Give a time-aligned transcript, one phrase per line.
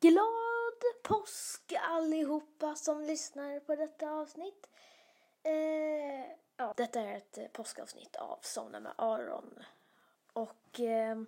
[0.00, 4.68] Glad påsk allihopa som lyssnar på detta avsnitt.
[5.42, 9.58] Eh, ja, detta är ett påskavsnitt av Somna med Aron.
[10.32, 11.22] Och eh,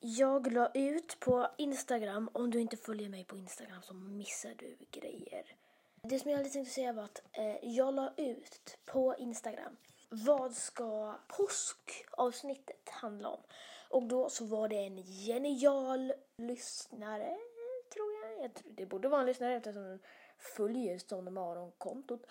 [0.00, 4.76] jag la ut på Instagram, om du inte följer mig på Instagram så missar du
[4.90, 5.56] grejer.
[6.02, 9.76] Det som jag hade tänkt säga var att eh, jag la ut på Instagram
[10.12, 13.40] vad ska påskavsnittet handla om?
[13.92, 17.38] Och då så var det en genial lyssnare,
[17.92, 18.44] tror jag.
[18.44, 20.00] jag tror, det borde vara en lyssnare eftersom den
[20.38, 22.26] följer Sonne Maron-kontot.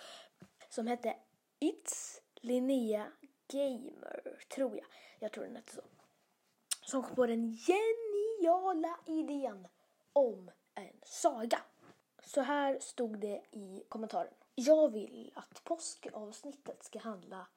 [0.69, 1.15] Som hette
[1.59, 3.11] It's Linnea
[3.47, 4.85] Gamer, tror jag.
[5.19, 5.81] Jag tror den hette så.
[6.81, 9.67] Som kom på den geniala idén
[10.13, 11.61] om en saga.
[12.23, 14.33] Så här stod det i kommentaren.
[14.55, 17.47] Jag vill att påskavsnittet ska handla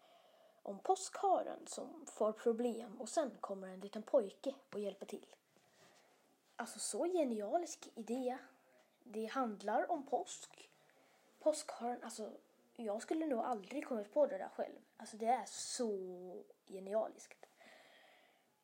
[0.64, 5.26] om påskharen som får problem och sen kommer en liten pojke och hjälper till.
[6.56, 8.38] Alltså så genialisk idé.
[9.02, 10.70] Det handlar om påsk.
[11.38, 12.32] Påskharen, alltså
[12.76, 14.78] jag skulle nog aldrig kommit på det där själv.
[14.96, 17.46] Alltså det är så genialiskt.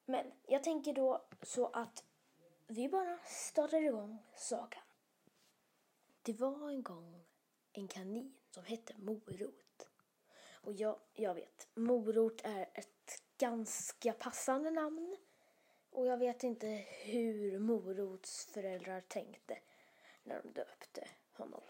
[0.05, 2.05] Men jag tänker då så att
[2.67, 4.83] vi bara startar igång sagan.
[6.23, 7.25] Det var en gång
[7.73, 9.70] en kanin som hette Morot.
[10.61, 15.17] Och jag, jag vet, Morot är ett ganska passande namn.
[15.91, 19.59] Och jag vet inte hur Morots föräldrar tänkte
[20.23, 21.63] när de döpte honom.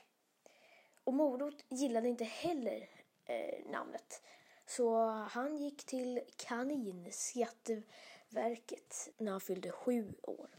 [1.04, 2.90] Och Morot gillade inte heller
[3.24, 4.22] eh, namnet.
[4.66, 10.50] Så han gick till Kaninskatteverket när han fyllde sju år.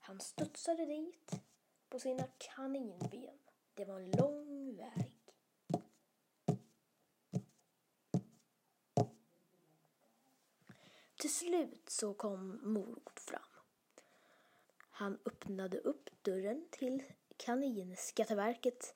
[0.00, 1.32] Han studsade dit
[1.88, 3.38] på sina kaninben.
[3.74, 5.15] Det var en lång väg.
[11.16, 13.40] Till slut så kom Morot fram.
[14.90, 17.02] Han öppnade upp dörren till
[17.36, 18.94] Kaninskatteverket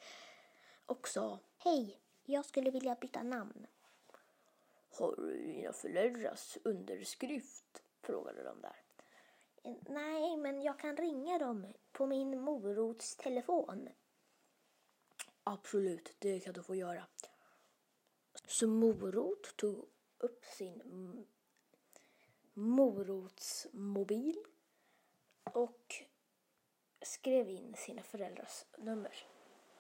[0.86, 3.66] och sa Hej, jag skulle vilja byta namn.
[4.90, 7.82] Har du dina föräldrars underskrift?
[8.02, 8.76] frågade de där.
[9.88, 13.88] Nej, men jag kan ringa dem på min morots telefon.
[15.44, 17.06] Absolut, det kan du få göra.
[18.46, 20.82] Så Morot tog upp sin
[22.52, 24.44] morotsmobil
[25.44, 25.94] och
[27.02, 29.26] skrev in sina föräldrars nummer.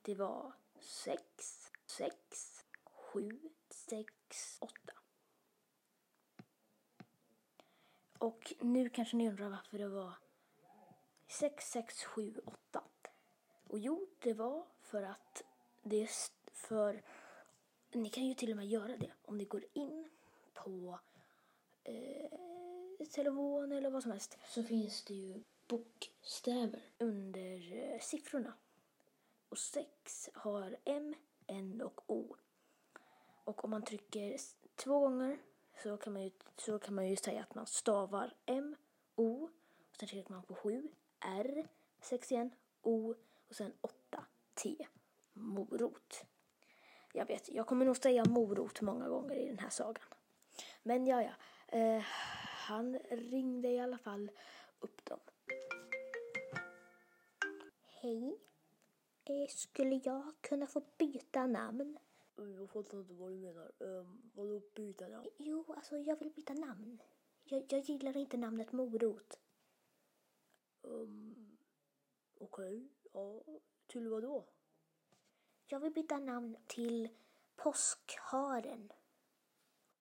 [0.02, 1.24] Det var sex,
[1.86, 2.16] sex,
[2.84, 4.92] sju, sex, åtta.
[8.18, 10.14] Och nu kanske ni undrar varför det var
[11.26, 12.84] 6678.
[13.64, 15.42] Och jo, det var för att
[15.82, 16.10] det är
[16.52, 17.02] för...
[17.92, 20.10] Ni kan ju till och med göra det om ni går in
[20.54, 21.00] på
[21.84, 24.38] eh, telefon eller vad som helst.
[24.46, 28.54] Så finns det ju bokstäver under eh, siffrorna.
[29.48, 31.14] Och 6 har M,
[31.46, 32.36] N och O.
[33.44, 34.36] Och om man trycker
[34.76, 35.38] två gånger
[35.82, 38.76] så kan man ju, så kan man ju säga att man stavar M,
[39.16, 39.48] O.
[39.90, 40.88] Och sen trycker man på 7,
[41.20, 41.68] R,
[42.00, 42.50] 6 igen,
[42.82, 43.14] O
[43.48, 44.24] och sen 8,
[44.54, 44.86] T.
[45.32, 46.24] Morot.
[47.12, 50.04] Jag vet, jag kommer nog säga morot många gånger i den här sagan.
[50.82, 51.32] Men ja, ja.
[51.72, 52.02] Eh,
[52.66, 54.30] han ringde i alla fall
[54.80, 55.20] upp dem.
[57.82, 58.38] Hej.
[59.24, 61.98] Eh, skulle jag kunna få byta namn?
[62.36, 63.72] Jag fattar inte vad du menar.
[63.78, 65.28] Um, vadå byta namn?
[65.36, 67.02] Jo, alltså jag vill byta namn.
[67.44, 69.40] Jag, jag gillar inte namnet Morot.
[70.82, 71.58] Um,
[72.38, 72.88] Okej, okay.
[73.12, 73.42] ja,
[73.86, 74.44] till vad då?
[75.66, 77.08] Jag vill byta namn till
[77.56, 78.92] Påskharen.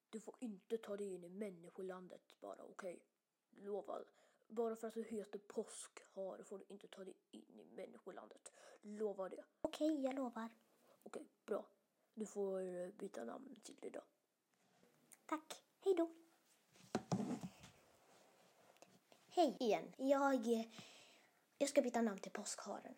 [0.09, 2.74] Du får inte ta dig in i människolandet bara, okej?
[2.74, 3.00] Okay?
[3.66, 4.06] Lovar.
[4.47, 8.52] Bara för att du heter påskhare får du inte ta dig in i människolandet.
[8.81, 9.44] Lovar det.
[9.62, 10.50] Okej, okay, jag lovar.
[11.03, 11.66] Okej, okay, bra.
[12.14, 14.03] Du får eh, byta namn till idag.
[15.25, 15.64] Tack.
[15.80, 16.09] Hej då.
[19.28, 19.94] Hej igen.
[19.97, 20.66] Jag, eh,
[21.58, 22.96] jag ska byta namn till påskharen.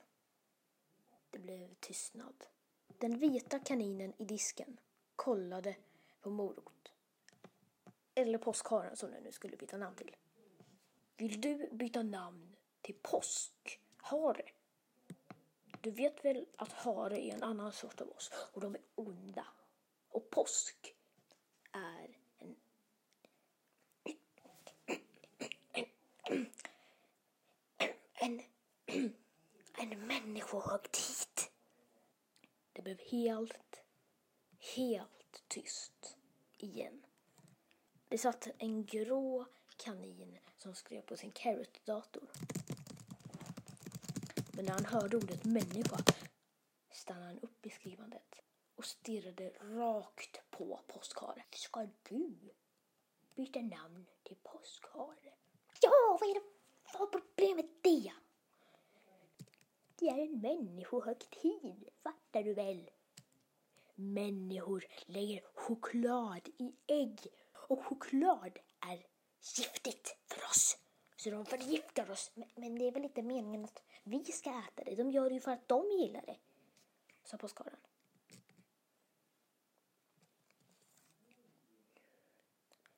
[1.30, 2.44] Det blev tystnad.
[2.88, 4.80] Den vita kaninen i disken
[5.16, 5.75] kollade
[6.22, 6.91] på Morot.
[8.16, 10.16] Eller påskharen som den nu skulle byta namn till.
[11.18, 14.52] Vill du byta namn till påskhare?
[15.81, 19.48] Du vet väl att hare är en annan sort av oss och de är onda.
[20.10, 20.96] Och påsk
[21.72, 22.56] är en...
[28.13, 28.42] En...
[29.78, 31.28] En människohögtid.
[32.74, 33.84] Det blev helt,
[34.75, 36.18] helt tyst
[36.58, 37.06] igen.
[38.12, 39.46] Det satt en grå
[39.78, 42.24] kanin som skrev på sin Carrot-dator.
[44.54, 45.98] Men när han hörde ordet människa
[46.92, 48.36] stannade han upp i skrivandet
[48.75, 51.44] och stirrade rakt på påskharen.
[51.52, 52.36] Ska du
[53.36, 55.34] byta namn till påskhare?
[55.81, 56.42] Ja, vad är det
[56.94, 58.13] vad är problemet det?
[59.96, 62.90] Det är en människohögtid, fattar du väl?
[63.96, 67.28] Människor lägger choklad i ägg
[67.72, 69.06] och choklad är
[69.58, 70.78] giftigt för oss.
[71.16, 72.32] Så de förgiftar oss.
[72.56, 74.96] Men, det är väl inte meningen att vi ska äta det?
[74.96, 76.38] De gör det ju för att de gillar det,
[77.24, 77.80] sa påskharen.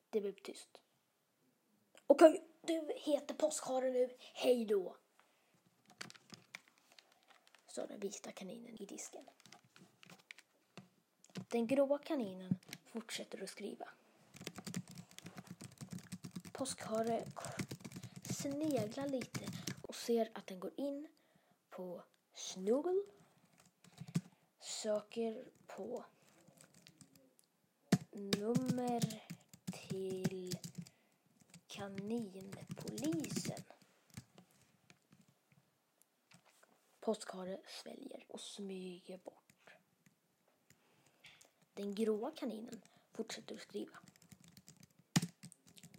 [0.10, 0.82] Det blev tyst.
[2.08, 4.10] Okej, du heter påskharen nu.
[4.34, 4.96] Hej då!
[7.68, 9.26] Sa den vita kaninen i disken.
[11.34, 13.90] Den gråa kaninen fortsätter att skriva.
[16.54, 17.26] Påskhare
[18.30, 19.48] sneglar lite
[19.82, 21.08] och ser att den går in
[21.70, 22.04] på
[22.34, 23.04] Snuggle.
[24.60, 26.06] Söker på
[28.12, 29.24] nummer
[29.72, 30.58] till
[31.68, 33.64] kaninpolisen.
[37.00, 39.74] Påskhare sväljer och smyger bort.
[41.74, 44.00] Den gråa kaninen fortsätter att skriva.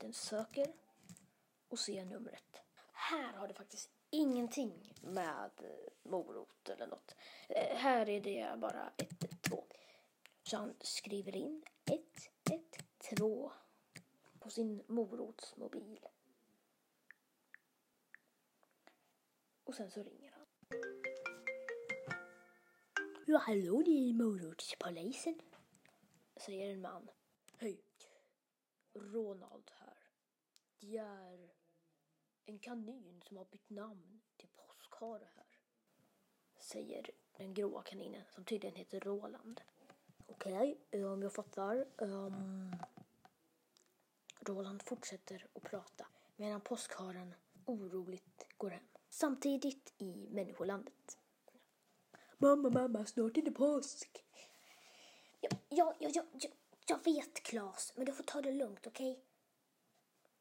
[0.04, 0.66] Den söker
[1.68, 2.62] och ser numret.
[2.92, 7.14] Här har det faktiskt ingenting med eh, morot eller något.
[7.48, 9.64] Eh, här är det bara ett, ett, två.
[10.42, 13.52] Så han skriver in ett, ett, två
[14.38, 16.06] på sin morotsmobil.
[19.64, 20.46] Och sen så ringer han.
[23.26, 25.40] Ja, hallå, det är morotspolisen.
[26.36, 27.10] Säger en man.
[27.58, 27.84] Hej.
[28.94, 29.83] Ronald här.
[30.86, 31.50] Det är
[32.44, 35.58] en kanin som har bytt namn till påskhare här.
[36.58, 39.60] Säger den gråa kaninen som tydligen heter Roland.
[40.26, 41.86] Okej, om jag fattar.
[41.96, 42.76] Um,
[44.40, 47.34] Roland fortsätter att prata medan påskharen
[47.64, 48.84] oroligt går hem.
[49.10, 51.18] Samtidigt i människolandet.
[52.38, 54.24] Mamma, mamma, snart är det påsk.
[55.40, 56.50] Ja, ja, ja, ja, ja,
[56.86, 59.24] jag vet, Klas, men du får ta det lugnt, okej?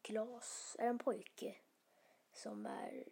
[0.04, 1.56] Klas är en pojke
[2.32, 3.04] som är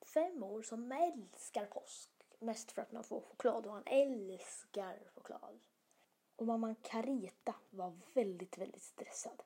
[0.00, 2.10] fem år som älskar påsk.
[2.38, 5.60] Mest för att man får choklad och han älskar choklad.
[6.36, 9.42] Och mamman Carita var väldigt, väldigt stressad.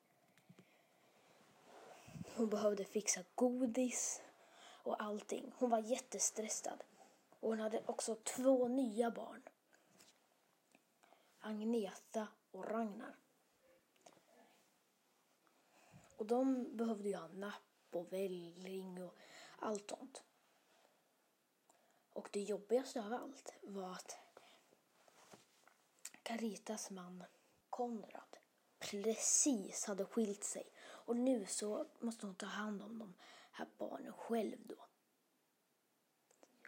[2.36, 4.22] Hon behövde fixa godis
[4.82, 5.52] och allting.
[5.56, 6.84] Hon var jättestressad.
[7.40, 9.42] Och hon hade också två nya barn.
[11.40, 13.16] Agneta och Ragnar.
[16.20, 19.16] Och de behövde ju ha napp och välling och
[19.58, 20.22] allt sånt.
[22.12, 24.18] Och det jobbigaste av allt var att
[26.22, 27.24] Caritas man
[27.70, 28.36] Konrad
[28.78, 33.14] precis hade skilt sig och nu så måste hon ta hand om de
[33.50, 34.86] här barnen själv då.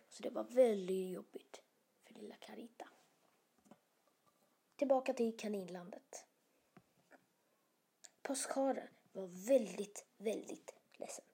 [0.08, 1.62] Så det var väldigt jobbigt
[2.04, 2.88] för lilla Carita.
[4.76, 6.26] Tillbaka till kaninlandet.
[8.22, 11.24] Påskharen var väldigt, väldigt ledsen.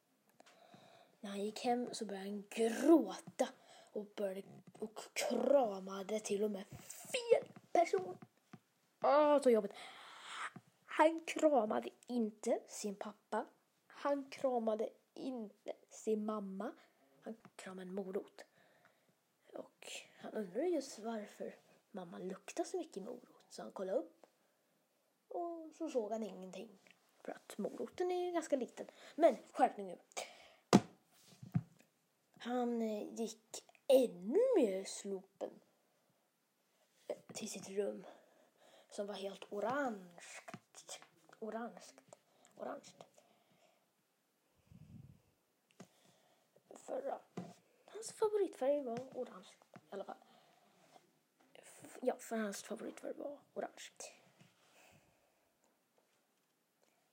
[1.21, 3.49] När han gick hem så började han gråta
[3.93, 4.43] och, började,
[4.73, 6.65] och kramade till och med
[7.13, 8.19] fel person.
[9.03, 9.73] Åh, så jobbigt.
[10.87, 13.47] Han kramade inte sin pappa.
[13.87, 16.73] Han kramade inte sin mamma.
[17.23, 18.45] Han kramade en morot.
[19.53, 19.87] Och
[20.19, 21.55] han undrade just varför
[21.91, 23.45] mamma luktade så mycket morot.
[23.49, 24.27] Så han kollade upp
[25.29, 26.79] och så såg han ingenting.
[27.29, 28.87] För att moroten är ju ganska liten.
[29.15, 29.99] Men skärpning nu.
[32.39, 35.51] Han eh, gick ännu mer slopen
[37.09, 38.07] eh, till sitt rum
[38.91, 40.23] som var helt orange.
[41.39, 41.83] Orange.
[42.57, 42.93] Orange.
[46.71, 47.39] För att
[47.85, 50.17] hans favoritfärg var orange i alla fall.
[51.55, 53.91] F- Ja, för hans favoritfärg var orange.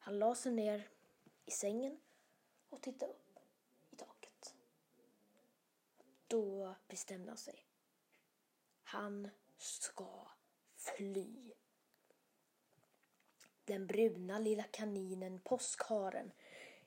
[0.06, 0.88] Han la sig ner
[1.46, 2.00] i sängen
[2.70, 3.40] och tittade upp
[3.90, 4.56] i taket.
[6.28, 7.66] Då bestämde han sig.
[8.84, 10.28] Han ska
[10.76, 11.54] fly.
[13.66, 16.32] Den bruna lilla kaninen Påskharen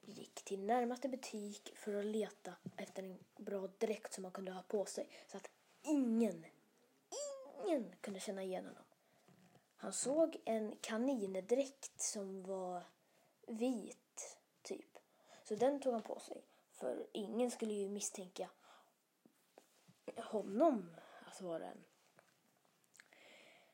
[0.01, 4.63] gick till närmaste butik för att leta efter en bra dräkt som han kunde ha
[4.63, 5.51] på sig så att
[5.83, 6.47] ingen,
[7.65, 8.85] ingen kunde känna igen honom.
[9.77, 12.85] Han såg en kanindräkt som var
[13.49, 14.99] vit, typ.
[15.45, 16.43] Så den tog han på sig.
[16.73, 18.51] För ingen skulle ju misstänka
[20.17, 21.85] honom att vara en,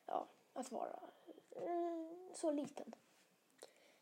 [0.07, 1.00] ja, att vara
[1.50, 2.95] eh, så liten.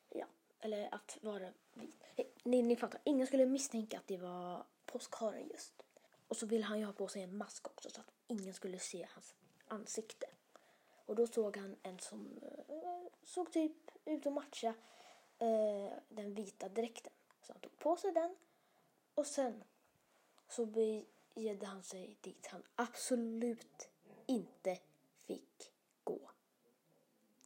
[0.09, 0.27] Ja,
[0.61, 2.03] eller att vara vit.
[2.17, 5.83] Eh, ni, ni fattar, ingen skulle misstänka att det var påskharen just.
[6.29, 8.79] Och så ville han ju ha på sig en mask också så att ingen skulle
[8.79, 9.35] se hans
[9.69, 10.27] ansikte.
[11.07, 12.39] Och då såg han en som
[12.69, 14.75] eh, såg typ ut att matcha
[15.43, 17.13] eh, den vita dräkten.
[17.43, 18.37] Så han tog på sig den
[19.15, 19.65] och sen
[20.49, 23.89] så begedde han sig dit han absolut
[24.27, 24.79] inte
[25.17, 25.73] fick
[26.05, 26.31] gå.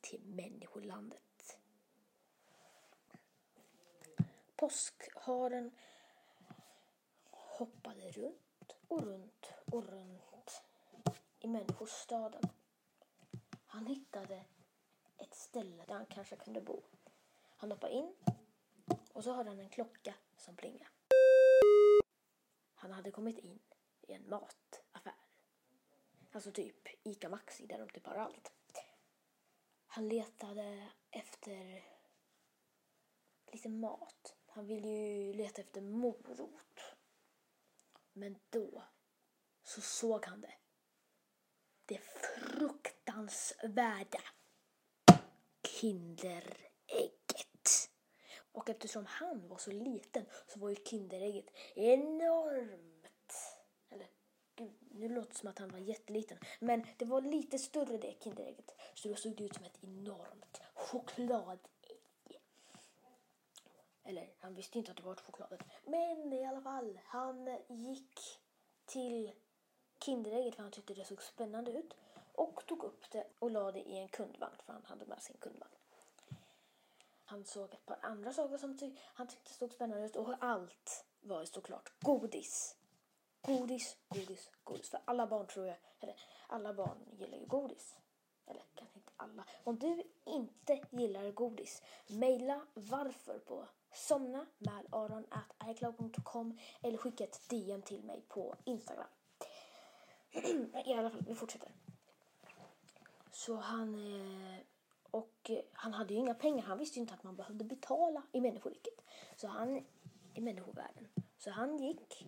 [0.01, 1.59] Till människolandet.
[4.57, 5.71] Påskharen
[7.31, 10.63] hoppade runt och runt och runt
[11.41, 12.43] i människostaden.
[13.67, 14.45] Han hittade
[15.17, 16.83] ett ställe där han kanske kunde bo.
[17.57, 18.15] Han hoppade in
[19.13, 20.91] och så hörde han en klocka som plingade.
[22.75, 23.59] Han hade kommit in
[24.03, 25.15] i en mataffär.
[26.33, 28.53] Alltså typ Ica Maxi där de typ har allt.
[29.87, 31.85] Han letade efter
[33.53, 34.37] lite mat.
[34.47, 36.81] Han ville ju leta efter morot.
[38.13, 38.83] Men då
[39.63, 40.55] så såg han det.
[41.87, 44.23] Det fruktansvärda
[45.63, 46.66] Kinder
[48.57, 53.35] och eftersom han var så liten så var ju Kinderägget enormt.
[53.91, 54.07] Eller
[54.55, 56.39] gud, nu låter det som att han var jätteliten.
[56.61, 58.75] Men det var lite större det Kinderägget.
[58.95, 61.59] Så det såg ut som ett enormt chokladägg.
[64.05, 65.61] Eller han visste inte att det var ett chokladägg.
[65.85, 68.21] Men i alla fall, han gick
[68.87, 69.33] till
[70.05, 71.97] Kinderägget för han tyckte det såg spännande ut.
[72.33, 75.37] Och tog upp det och la det i en kundvagn för han hade med sin
[75.37, 75.73] kundvagn.
[77.29, 81.05] Han såg ett par andra saker som ty han tyckte såg spännande ut och allt
[81.21, 82.77] var ju såklart godis.
[83.43, 84.91] Godis, godis, godis.
[84.91, 87.97] För alla barn tror jag, eller alla barn gillar ju godis.
[88.47, 89.45] Eller kanske inte alla.
[89.65, 97.83] Om du inte gillar godis, mejla varför på somna med aron.icloud.com eller skicka ett DM
[97.83, 99.09] till mig på Instagram.
[100.85, 101.73] I alla fall, vi fortsätter.
[103.33, 103.95] Så han...
[103.95, 104.61] eh,
[105.47, 106.65] och eh, han hade ju inga pengar.
[106.65, 109.01] Han visste ju inte att man behövde betala i människoriket.
[109.37, 109.85] Så han...
[110.35, 111.09] I människovärlden.
[111.39, 112.27] Så han gick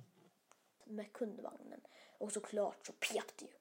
[0.84, 1.80] med kundvagnen.
[2.18, 3.52] Och såklart så pep det ju.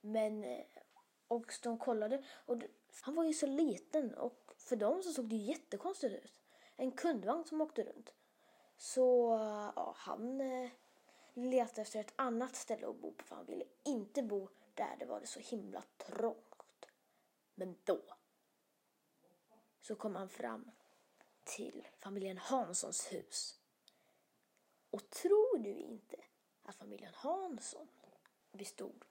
[0.00, 0.44] Men...
[0.44, 0.64] Eh,
[1.28, 2.24] och de kollade.
[2.46, 2.56] Och
[3.02, 4.14] han var ju så liten.
[4.14, 6.40] Och för dem så såg det ju jättekonstigt ut.
[6.76, 8.12] En kundvagn som åkte runt.
[8.76, 9.30] Så
[9.76, 10.70] ja, han eh,
[11.34, 13.24] letade efter ett annat ställe att bo på.
[13.24, 16.47] För han ville inte bo där det var så himla trångt.
[17.58, 18.00] Men då
[19.80, 20.70] så kom han fram
[21.44, 23.60] till familjen Hanssons hus.
[24.90, 26.16] Och tror du inte
[26.62, 27.88] att familjen Hansson
[28.52, 29.04] bestod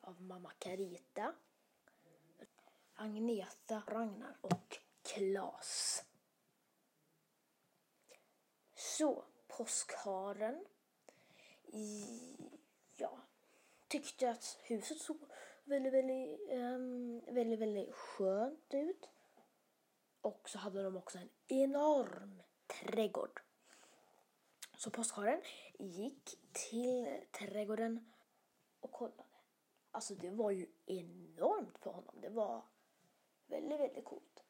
[0.00, 1.34] av mamma Carita,
[2.94, 6.04] Agneta, Ragnar och Klas.
[8.74, 10.64] Så påskharen
[11.64, 12.06] i,
[12.96, 13.18] ja,
[13.88, 15.18] tyckte att huset såg
[15.64, 19.08] väldigt, väldigt, um, väldigt, väldigt skönt ut.
[20.20, 23.40] Och så hade de också en enorm trädgård.
[24.76, 25.42] Så påskharen
[25.78, 28.12] gick till trädgården
[28.80, 29.24] och kollade.
[29.90, 32.14] Alltså det var ju enormt för honom.
[32.20, 32.62] Det var
[33.46, 34.44] väldigt, väldigt coolt.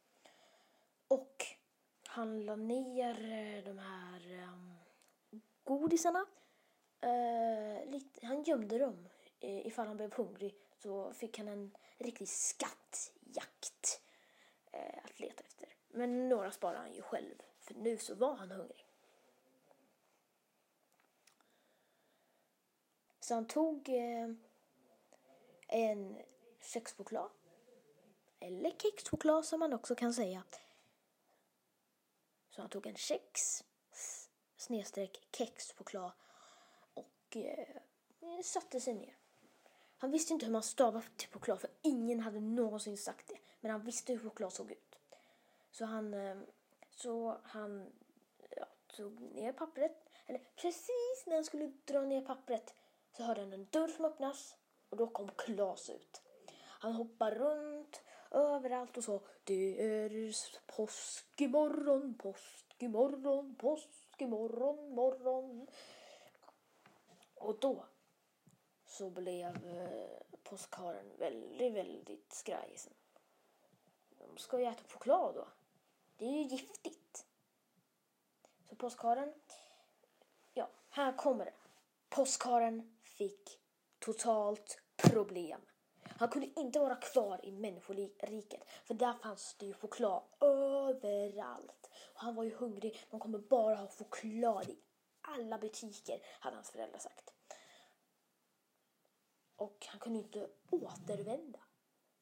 [1.09, 1.45] Och
[2.07, 4.77] han la ner eh, de här um,
[5.65, 6.27] godisarna.
[7.05, 9.09] Uh, lite, han gömde dem.
[9.41, 14.01] Eh, ifall han blev hungrig så fick han en riktig skattjakt
[14.73, 15.69] eh, att leta efter.
[15.89, 17.35] Men några sparade han ju själv.
[17.59, 18.87] För nu så var han hungrig.
[23.21, 24.29] Så han tog eh,
[25.69, 26.23] en
[26.61, 27.31] kexchoklad.
[28.41, 30.45] Eller kexchoklad som man också kan säga.
[32.51, 33.65] Så han tog en kex
[34.57, 36.13] snedstreck kexchoklad
[36.95, 37.77] och eh,
[38.45, 39.22] satte sig ner.
[40.03, 43.39] Han visste inte hur man stavar till choklad för ingen hade någonsin sagt det.
[43.61, 44.99] Men han visste hur choklad såg ut.
[45.71, 46.37] Så han, eh,
[46.91, 47.93] så han
[48.57, 48.67] ja,
[48.97, 50.09] tog ner pappret.
[50.27, 52.75] Eller precis när han skulle dra ner pappret
[53.17, 54.57] så hörde han en dörr som öppnas
[54.89, 56.23] och då kom Klas ut.
[56.63, 60.33] Han hoppade runt överallt och sa Det är
[60.77, 65.67] påsk imorgon, påsk imorgon, påsk imorgon, morgon.
[67.35, 67.85] Och då
[68.93, 72.93] så blev eh, påskharen väldigt, väldigt skrajsen.
[74.19, 75.49] De ska ju äta choklad då.
[76.17, 77.27] Det är ju giftigt.
[78.69, 79.35] Så påskharen,
[80.55, 81.55] ja, här kommer det.
[82.09, 83.61] Påskharen fick fick
[83.99, 85.61] totalt problem.
[86.03, 91.91] Han kunde inte vara kvar i människoriket för där fanns det ju choklad överallt.
[92.15, 93.07] Och han var ju hungrig.
[93.11, 94.79] De kommer bara ha choklad i
[95.21, 97.33] alla butiker, hade hans föräldrar sagt.
[99.63, 101.59] Och han kunde inte återvända.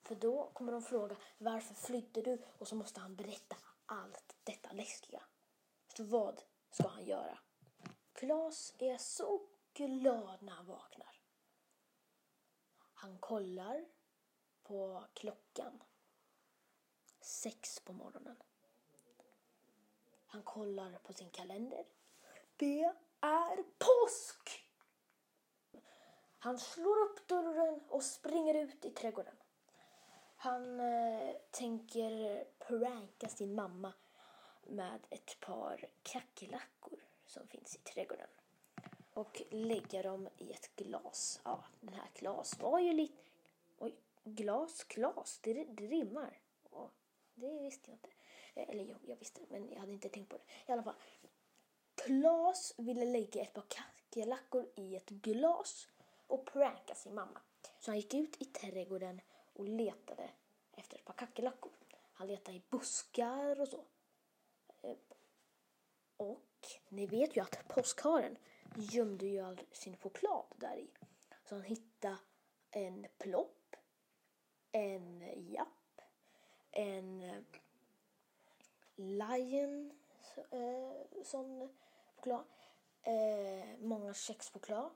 [0.03, 2.43] För då kommer de fråga varför flydde du?
[2.59, 3.57] Och så måste han berätta
[3.87, 5.23] allt detta läskiga.
[5.97, 7.39] Så vad ska han göra?
[8.13, 11.21] Klas är så glad när han vaknar.
[12.95, 13.85] Han kollar
[14.63, 15.83] på klockan.
[17.21, 18.37] Sex på morgonen.
[20.27, 21.85] Han kollar på sin kalender.
[22.57, 22.83] Det
[23.21, 24.70] är påsk!
[26.43, 29.35] Han slår upp dörren och springer ut i trädgården.
[30.37, 33.93] Han eh, tänker pranka sin mamma
[34.67, 38.27] med ett par kackerlackor som finns i trädgården.
[39.15, 41.41] Och lägga dem i ett glas.
[41.45, 43.23] Ja, den här glas var ju lite...
[43.79, 43.95] Oj,
[44.25, 46.41] glas, glas, det, det rimmar.
[46.73, 46.91] Ja,
[47.35, 48.09] det visste jag inte.
[48.55, 50.45] Eh, eller jo, jag visste men jag hade inte tänkt på det.
[50.67, 50.97] I alla fall.
[51.95, 55.89] Klas ville lägga ett par kackerlackor i ett glas
[56.31, 57.41] och pranka sin mamma.
[57.79, 59.21] Så han gick ut i trädgården
[59.53, 60.31] och letade
[60.73, 61.73] efter ett par kackerlackor.
[62.13, 63.85] Han letade i buskar och så.
[64.83, 64.97] Eh,
[66.17, 68.37] och ni vet ju att påskharen
[68.77, 70.91] gömde ju all sin choklad där i.
[71.45, 72.17] Så han hittade
[72.71, 73.77] en plopp,
[74.73, 76.01] en japp,
[76.71, 77.43] en eh,
[78.97, 79.93] lion
[80.51, 81.69] eh, som
[82.17, 82.45] choklad,
[83.03, 84.91] eh, många kexchoklad,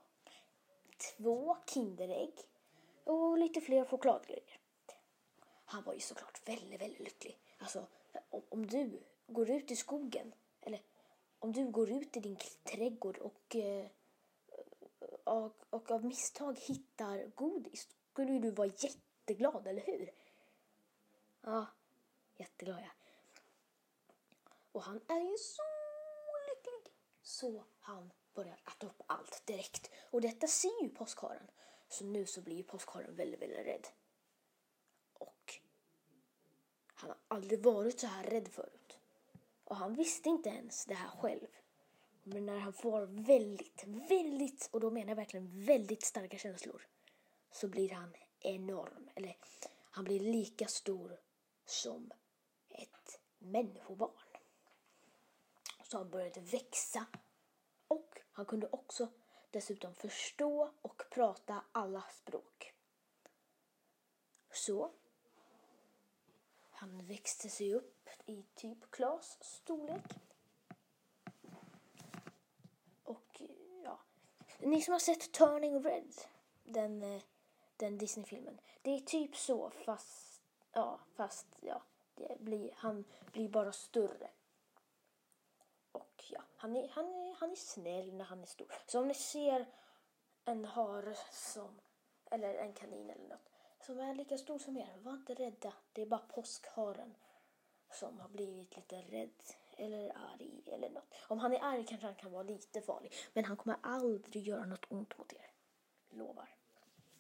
[1.04, 2.32] två Kinderägg
[3.04, 4.60] och lite fler chokladgrejer.
[5.64, 7.38] Han var ju såklart väldigt, väldigt lycklig.
[7.58, 7.86] Alltså,
[8.48, 10.82] om, du går ut i skogen, eller
[11.38, 13.86] om du går ut i din trädgård och, eh,
[15.24, 20.10] och, och av misstag hittar godis, skulle ju du vara jätteglad, eller hur?
[21.40, 21.66] Ja,
[22.36, 22.90] jätteglad ja.
[24.72, 25.62] Och han är ju så
[26.48, 26.94] lycklig.
[27.22, 29.90] Så han börjar äta upp allt direkt.
[30.10, 31.50] Och detta ser ju påskharen.
[31.88, 33.86] Så nu så blir ju påskharen väldigt, väldigt rädd.
[35.14, 35.54] Och
[36.94, 38.98] han har aldrig varit så här rädd förut.
[39.64, 41.46] Och han visste inte ens det här själv.
[42.22, 46.86] Men när han får väldigt, väldigt, och då menar jag verkligen väldigt starka känslor,
[47.50, 49.10] så blir han enorm.
[49.14, 49.36] Eller
[49.90, 51.20] han blir lika stor
[51.64, 52.12] som
[52.70, 54.10] ett människobarn.
[55.82, 57.06] Så han började växa
[57.88, 59.08] och han kunde också
[59.50, 62.74] dessutom förstå och prata alla språk.
[64.52, 64.90] Så
[66.70, 70.04] han växte sig upp i typ Klas storlek.
[73.04, 73.42] Och
[73.84, 73.98] ja,
[74.58, 76.14] ni som har sett Turning Red,
[76.64, 77.22] den, eh,
[77.76, 78.60] den Disney-filmen.
[78.82, 80.40] Det är typ så fast,
[80.72, 81.82] ja, fast ja,
[82.14, 84.30] det blir, han blir bara större.
[86.24, 88.72] Och ja, han är, han, är, han är snäll när han är stor.
[88.86, 89.66] Så om ni ser
[90.44, 91.80] en hare som,
[92.30, 95.72] eller en kanin eller något, som är lika stor som er, var inte rädda.
[95.92, 97.14] Det är bara påskharen
[97.90, 99.42] som har blivit lite rädd
[99.76, 101.14] eller arg eller något.
[101.28, 103.12] Om han är arg kanske han kan vara lite farlig.
[103.32, 105.50] Men han kommer aldrig göra något ont mot er.
[106.10, 106.48] Lovar.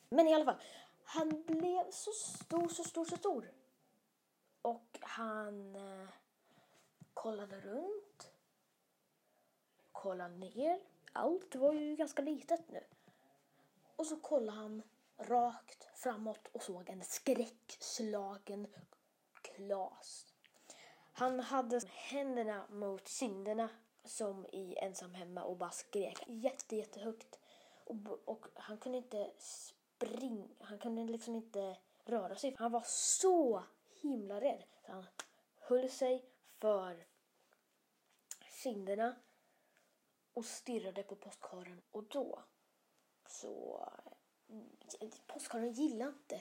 [0.08, 0.60] Men i alla fall,
[1.04, 3.52] han blev så stor, så stor, så stor.
[4.62, 6.08] Och han eh,
[7.14, 8.13] kollade runt
[9.94, 10.80] kollar ner.
[11.12, 12.84] Allt var ju ganska litet nu.
[13.96, 14.82] Och så kollade han
[15.18, 18.66] rakt framåt och såg en skräckslagen
[19.42, 20.26] Klas.
[21.12, 23.68] Han hade händerna mot kinderna
[24.04, 27.38] som i ensam hemma och bara skrek jätte, jättehögt.
[27.84, 32.56] Och, och han kunde inte springa, han kunde liksom inte röra sig.
[32.58, 33.62] Han var så
[34.00, 34.64] himla rädd.
[34.86, 35.06] Så han
[35.56, 36.24] höll sig
[36.58, 37.04] för
[38.62, 39.14] kinderna
[40.34, 41.82] och stirrade på postkaren.
[41.90, 42.42] Och då
[43.26, 43.88] så...
[45.00, 46.40] Eh, postkaren gillade inte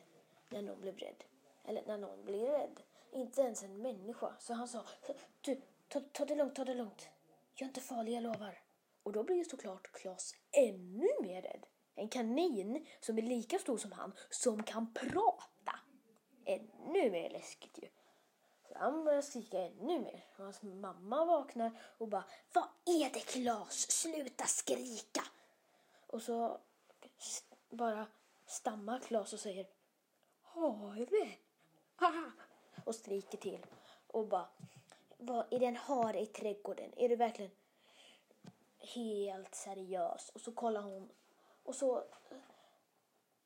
[0.49, 1.23] när någon blev rädd.
[1.63, 2.81] Eller när någon blir rädd.
[3.11, 4.35] Inte ens en människa.
[4.39, 4.85] Så han sa,
[5.41, 7.09] du, ta, ta det lugnt, ta det lugnt.
[7.55, 8.61] Jag är inte farlig, jag lovar.
[9.03, 11.65] Och då blir ju såklart Klas ännu mer rädd.
[11.95, 15.79] En kanin som är lika stor som han, som kan prata.
[16.45, 17.87] Ännu mer läskigt ju.
[18.75, 20.25] Han börjar skrika ännu mer.
[20.37, 23.91] Och hans mamma vaknar och bara, vad är det Klas?
[23.91, 25.21] Sluta skrika!
[26.07, 26.59] Och så
[27.69, 28.07] bara
[28.45, 29.67] stammar Klas och säger,
[30.43, 31.29] hare.
[31.95, 32.31] Haha!
[32.85, 33.65] Och skriker till.
[34.07, 34.47] Och bara,
[35.17, 36.93] vad, är det en hare i trädgården?
[36.97, 37.51] Är du verkligen
[38.79, 40.29] helt seriös?
[40.29, 41.09] Och så kollar hon
[41.63, 42.03] Och så,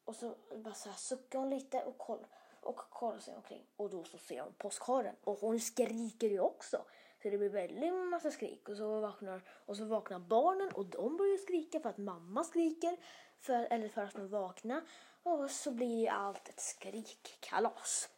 [0.05, 2.27] och så bara så här suckar hon lite och, kollar
[2.63, 3.65] och kollar sig omkring.
[3.75, 5.15] Och då så ser hon påskharen.
[5.23, 6.85] Och hon skriker ju också.
[7.21, 8.69] Så det blir väldigt massa skrik.
[8.69, 12.97] Och så vaknar, och så vaknar barnen och de börjar skrika för att mamma skriker.
[13.39, 14.81] För, eller för att de vaknar.
[15.23, 18.09] Och så blir ju allt ett skrikkalas.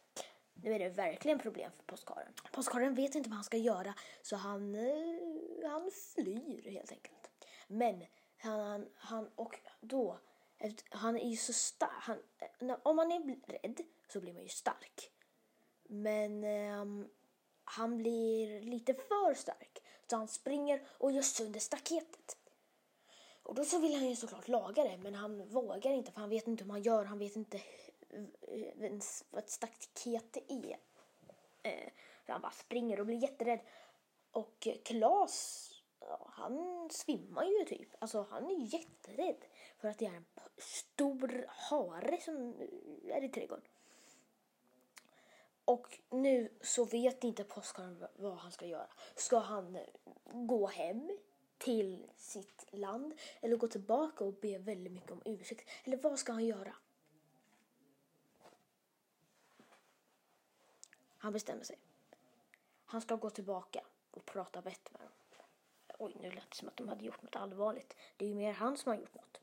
[0.62, 2.32] Nu är det verkligen problem för påskharen.
[2.52, 7.30] Påskharen vet inte vad han ska göra så han, eh, han flyr helt enkelt.
[7.66, 10.18] Men han, han och då,
[10.90, 11.90] han är ju så stark.
[11.92, 13.80] Han, eh, om man är rädd
[14.12, 15.10] så blir man ju stark.
[15.82, 17.08] Men ehm,
[17.64, 19.78] han blir lite för stark.
[20.10, 22.36] Så han springer och gör sönder staketet.
[23.42, 26.30] Och då så vill han ju såklart laga det men han vågar inte för han
[26.30, 27.04] vet inte hur man gör.
[27.04, 27.60] Han vet inte
[28.80, 30.76] ens vad ett staket är.
[31.62, 31.90] Eh,
[32.26, 33.60] han bara springer och blir jätterädd.
[34.30, 35.68] Och Klas,
[36.00, 37.88] ja, han svimmar ju typ.
[37.98, 39.44] Alltså han är ju jätterädd.
[39.78, 40.26] För att det är en
[40.58, 42.54] stor hare som
[43.04, 43.64] är i trädgården.
[45.70, 48.90] Och nu så vet inte påskharen vad han ska göra.
[49.14, 49.82] Ska han eh,
[50.32, 51.18] gå hem
[51.58, 55.68] till sitt land eller gå tillbaka och be väldigt mycket om ursäkt?
[55.84, 56.74] Eller vad ska han göra?
[61.18, 61.78] Han bestämmer sig.
[62.84, 65.10] Han ska gå tillbaka och prata vett med dem.
[65.98, 67.96] Oj, nu lät det som att de hade gjort något allvarligt.
[68.16, 69.40] Det är ju mer han som har gjort något.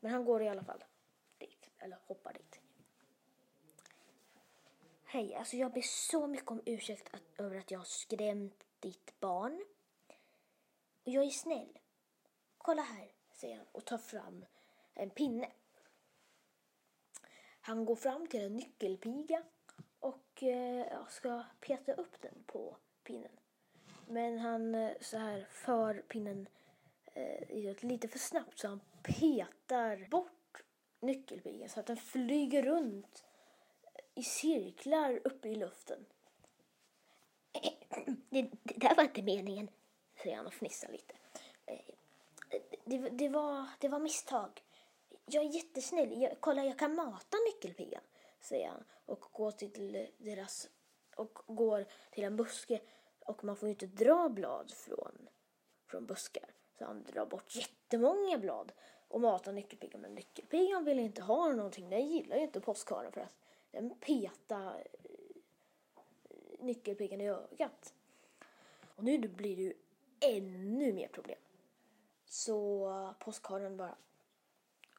[0.00, 0.84] Men han går i alla fall
[1.38, 2.60] dit, eller hoppar dit.
[5.12, 9.20] Hej, alltså jag ber så mycket om ursäkt att, över att jag har skrämt ditt
[9.20, 9.64] barn.
[11.04, 11.78] Och jag är snäll.
[12.58, 14.44] Kolla här, säger han och tar fram
[14.94, 15.48] en pinne.
[17.60, 19.42] Han går fram till en nyckelpiga
[20.00, 23.40] och eh, ska peta upp den på pinnen.
[24.08, 26.48] Men han eh, så här för pinnen
[27.14, 30.62] eh, lite för snabbt så han petar bort
[31.00, 33.24] nyckelpigan så att den flyger runt
[34.22, 36.06] i cirklar uppe i luften.
[38.30, 39.70] Det, det där var inte meningen,
[40.22, 41.14] säger han och fnissar lite.
[41.66, 41.80] Eh,
[42.84, 44.62] det, det, var, det var misstag.
[45.26, 46.20] Jag är jättesnäll.
[46.20, 48.02] Jag, kolla, jag kan mata nyckelpigan,
[48.40, 50.68] säger han och går till deras
[51.16, 52.80] och går till en buske
[53.20, 55.28] och man får ju inte dra blad från,
[55.86, 56.50] från buskar.
[56.78, 58.72] Så han drar bort jättemånga blad
[59.08, 60.00] och matar nyckelpigan.
[60.00, 61.90] Men nyckelpigan vill inte ha någonting.
[61.90, 63.41] Den gillar ju inte påskharen för att
[63.72, 67.94] den petar eh, nyckelpigan i ögat.
[68.96, 69.74] Och nu blir det ju
[70.20, 71.38] ännu mer problem.
[72.24, 73.96] Så påskharen bara,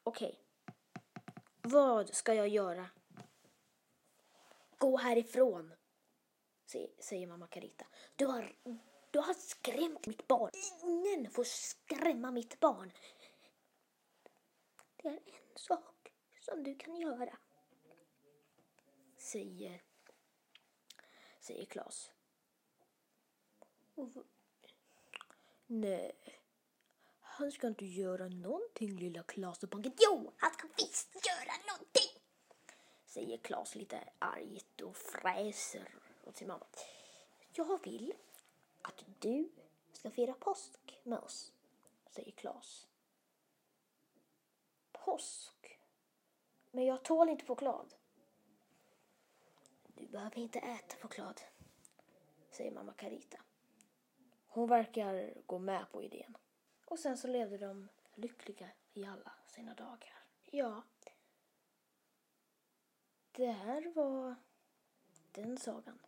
[0.03, 0.39] okej,
[1.61, 2.89] vad ska jag göra?
[4.77, 5.73] Gå härifrån,
[6.65, 7.85] säger, säger mamma Carita.
[8.15, 8.55] Du har,
[9.11, 10.51] du har skrämt mitt barn.
[10.83, 12.91] Ingen får skrämma mitt barn.
[14.95, 15.19] Det är en
[15.55, 17.37] sak som du kan göra,
[19.33, 19.81] säger,
[21.39, 22.11] säger Klas.
[23.95, 24.09] Och
[25.65, 26.11] Nej,
[27.19, 29.93] han ska inte göra någonting lilla Klas och banken.
[29.99, 32.21] Jo, han ska visst göra någonting!
[33.05, 36.65] Säger Klas lite argt och fräser åt sin mamma.
[37.53, 38.13] Jag vill
[38.81, 39.51] att du
[39.91, 41.51] ska fira påsk med oss,
[42.09, 42.87] säger Klas.
[44.91, 45.79] Påsk?
[46.71, 47.93] Men jag tål inte choklad.
[49.95, 51.41] Du behöver inte äta choklad,
[52.49, 53.37] säger mamma Carita.
[54.47, 56.37] Hon verkar gå med på idén.
[56.85, 60.23] Och sen så levde de lyckliga i alla sina dagar.
[60.51, 60.83] Ja.
[63.31, 64.35] Det här var
[65.31, 65.99] den sagan.